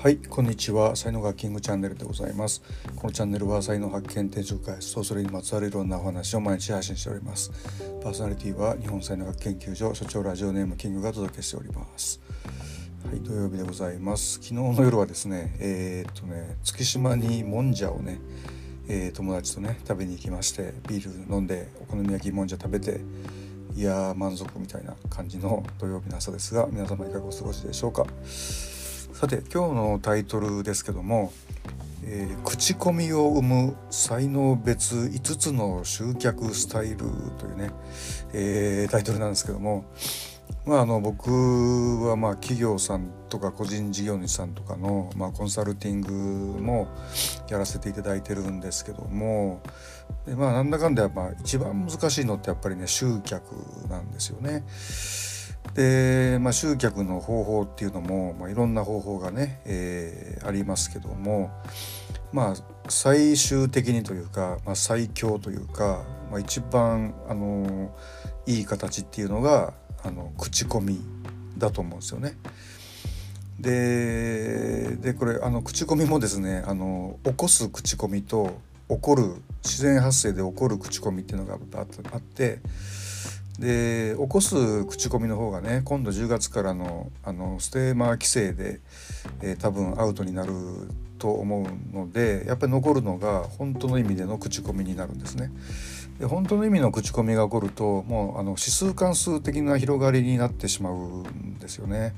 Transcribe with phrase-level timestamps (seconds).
[0.00, 0.94] はいこんにちは。
[0.94, 2.62] 才能学キングチャンネルでございます。
[2.94, 7.50] このチャンネルは才能発見転職開発それにまつわるいろんなお話を毎日配信しております。
[8.00, 12.20] パーソナリティは日本才能学研究所所長ラジオネームキングがお届けしております。
[13.10, 14.34] はい土曜日でございます。
[14.34, 18.20] 昨日の夜はですねえー、っとね月島にもんじゃをね
[18.86, 23.00] えー、友達とね食べに行きましてビール飲んでお好み焼きもんじゃ食べて
[23.74, 28.06] いや満足みたいな感じの土曜日の朝ですが皆様いかがお過ごしでしょうか。
[29.18, 31.32] さて今日のタイトルですけども
[32.06, 36.98] 「えー、口コミを生む才能別5つの集客スタイル」
[37.36, 37.70] というね、
[38.32, 39.86] えー、タイトルなんですけども
[40.64, 41.30] まあ、あの僕
[42.06, 46.12] はまあ企業さんとか個人事業主さんとかのまあコンサルティング
[46.60, 46.86] も
[47.50, 49.62] やらせていただいてるんですけども
[50.26, 53.52] でまあなんだかんだやっぱ一番難しいのってやっぱりね集客
[53.88, 54.62] なんですよね。
[55.74, 61.50] で、まあ、集客の方法っていうのも、まあ、いろんな方法がね、えー、ありますけども
[62.32, 62.54] まあ
[62.88, 67.94] 最終的にというか、まあ、最強というか、まあ、一番あの
[68.46, 71.00] いい形っていうのがあの口コミ
[71.56, 72.36] だと思うんですよね。
[73.60, 78.52] ででこれあの口コミもですねあの起こす口コミと
[78.88, 79.34] 起こる
[79.64, 81.58] 自然発生で起こる口コミっていうのが
[82.12, 82.60] あって
[83.58, 88.80] で起こす口コミの方がね今度10月からのあのステーマー規制で、
[89.42, 90.52] えー、多分アウトになる
[91.18, 95.50] と思うのでやっぱり残るのが本当の意味での口コミになるんですね。
[96.20, 102.14] で本当の意味の口コミが起こるともうあの指数関数的な広がりになってしまうんですよね。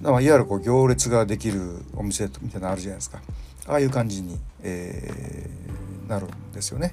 [0.00, 3.20] だからいわゆるこう行列ができるお店みたいなのあるじゃないですか
[3.66, 6.92] ああいう感じに、えー、なるんですよね。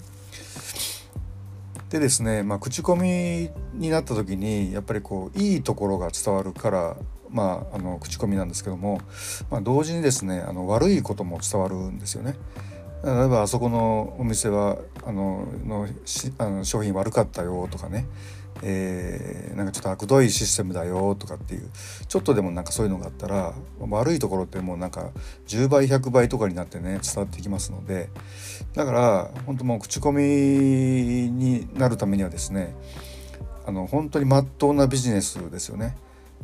[1.89, 6.97] でですね、まあ、口コミになった時にやっぱりこういいところが伝わるから、
[7.29, 9.01] まあ、あの口コミなんですけども、
[9.49, 12.35] まあ、同時にですねあの悪いことも伝わるんですよね。
[13.03, 15.87] 例えばあそこのお店はあのの
[16.37, 18.05] あの商品悪かったよとかね。
[18.61, 21.69] えー、なんかちょっと悪どいシステムだよとかっていう。
[22.07, 25.11] ちょっとでもなんかそういうのがあったら悪いところってもうなんか
[25.47, 28.09] 10倍100倍とかになってね伝わってきますので。
[28.73, 32.75] だから本当もう口コミになるためにはですね
[33.65, 35.95] あの本当にまっとうなビジネスですよね。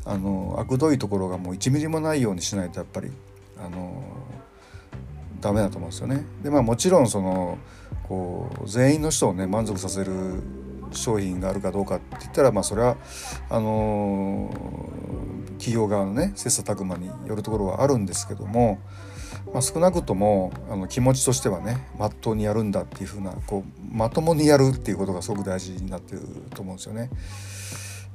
[0.05, 3.11] あの悪どいところがもう1ミリもないようにしないとやっぱり
[3.57, 4.03] あの
[5.41, 6.25] ダメだと思うんですよね。
[6.43, 7.57] でまあもちろんその
[8.07, 10.41] こう全員の人をね満足させる
[10.91, 12.97] 商品があるかどうかって言ったらまあそれは
[13.49, 14.49] あの
[15.57, 18.79] 企業側のね切磋琢磨によるところはあるんですけども、
[19.53, 26.21] まあ、少なくともあの気持ちとしてはねまっとうにやるんだっていうふうなこうまともにやるっていうことがすごく大事になってる
[26.53, 27.09] と思うんですよね。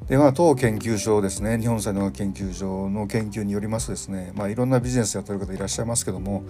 [0.08, 1.58] でまあ当研究所ですね。
[1.58, 6.42] 日本才能研究所の研究によりますとですね、まあ、いろんなビジネスやってる方いらっしゃいますけども、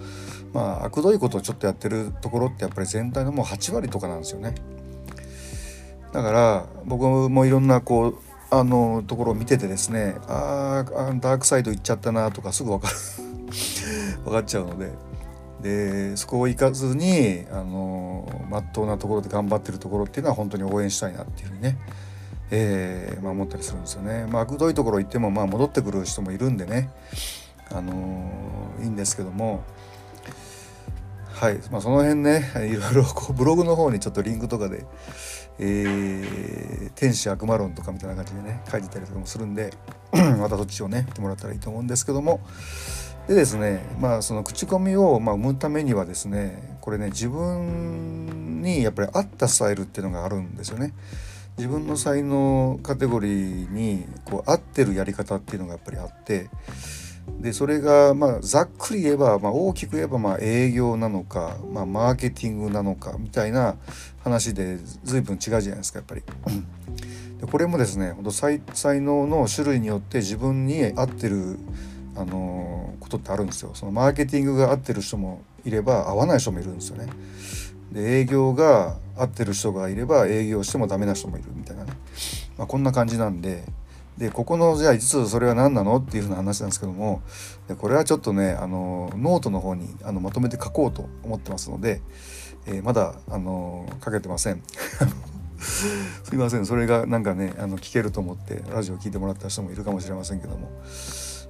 [0.53, 4.55] まあ、悪どいことをちょっとやってるところってやっぱり全体のもう8割とかなんですよね。
[6.11, 8.15] だから僕もいろんなこう
[8.49, 12.95] あのところを見ててですねああダークサイド行っちゃったなとかすぐ分かる。
[14.25, 14.91] 分かっちゃうので。
[15.61, 21.77] でそこを行かずにあのまっとうなところで頑張ってるところっていうのは本当に応援したいなっていうふうにね、
[22.51, 24.27] えーまあ、思ったりするんですよね。
[24.29, 26.89] まあ、くどいところ行ってもまあ戻ってくる人もいるんでね、
[27.73, 28.31] あの
[28.81, 29.63] いいんですけども
[31.41, 34.85] はい、まあ、その辺ね いろいろこうブログの方にちょっとリンクとかで、
[35.57, 39.73] えー、天使悪魔論とかみたいな感じでね書いてたりとかもするんで
[40.13, 42.41] またそっちをね見てもらったらいいと思うんですけども
[43.27, 50.93] でですねまあその口コミを、まあ、生むためにはですねこれね自分にやっぱり合ったスタイルっていうのがあるんですよね。
[51.57, 56.49] 自分の才能カテゴリーにこう合ってるやり方っていうのがやっぱりあって
[57.39, 63.75] でそれがまあざっくり言えば、まあ、大きく言えばまあ営業なのか、まあ、マーケティングなのかみたいな
[64.23, 66.23] 話で随分違うじゃないですかやっぱり。
[67.39, 71.57] でこれもですねほんと才才能の種類によって自分に合ってる
[72.15, 73.71] あのことってあるんですよ。
[73.73, 77.07] そのマーケティングが合ってる人もいれば合わない人もいるんですよね。
[77.91, 81.93] で営業が合ってる人がいれば営業してもダメな人もいるみたいなね、
[82.57, 83.63] まあ、こんな感じなんで。
[84.17, 87.21] でここのじゃあ5つそれは何なのっていうふうな話なんですけども。
[87.77, 92.01] これはちょっとねあのノートの方にあのまとめて書こうと思ってますので、
[92.67, 94.61] えー、まだあの書けてません。
[95.57, 96.65] すいません。
[96.65, 100.69] それがなんかねあの聞けると思ってラジオ聞いてもらった人もいるかもしれませんけども、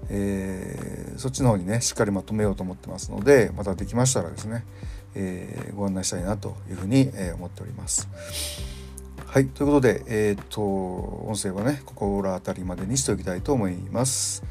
[0.09, 4.65] えー、そっちの方にねしっかりまとめようと思ってますのでまたできましたらですね、
[5.15, 8.09] えー、ご案内したいなというふうに、え思っております。
[9.25, 14.44] はいということでえっ、と音声はねここら辺りまでにしておきたいと思います。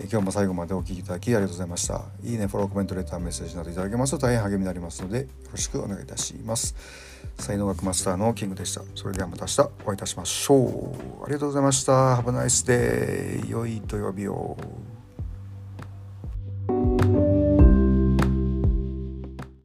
[0.00, 2.02] 今日も最後までお聴きいただきありがとうございました。
[2.24, 6.74] いいね、フォロー、コメント、レター、メッセージなどいただけますと大変励みになりますので、よろしくお願いいたします。
[7.38, 8.82] 才能学マスターのキングでした。
[8.94, 11.24] それではまた明日お会いいたしましょう。
[11.24, 12.16] ありがとうございました。
[12.16, 12.66] Have a nice
[13.44, 13.48] day.
[13.48, 14.56] 良い土曜日を。